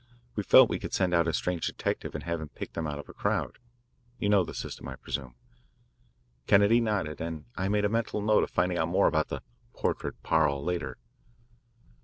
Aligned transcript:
We 0.35 0.41
felt 0.41 0.67
we 0.67 0.79
could 0.79 0.95
send 0.95 1.13
out 1.13 1.27
a 1.27 1.31
strange 1.33 1.67
detective 1.67 2.15
and 2.15 2.23
have 2.23 2.41
him 2.41 2.49
pick 2.49 2.73
them 2.73 2.87
out 2.87 2.97
of 2.97 3.07
a 3.07 3.13
crowd 3.13 3.59
you 4.17 4.29
know 4.29 4.43
the 4.43 4.55
system, 4.55 4.87
I 4.87 4.95
presume? 4.95 5.35
Kennedy 6.47 6.81
nodded, 6.81 7.21
and 7.21 7.45
I 7.55 7.67
made 7.69 7.85
a 7.85 7.87
mental 7.87 8.19
note 8.19 8.41
of 8.43 8.49
finding 8.49 8.79
out 8.79 8.87
more 8.87 9.05
about 9.05 9.27
the 9.27 9.43
"portrait 9.73 10.19
parle" 10.23 10.63
later. 10.63 10.97